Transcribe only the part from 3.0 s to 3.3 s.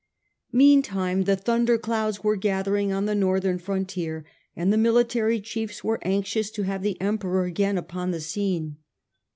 the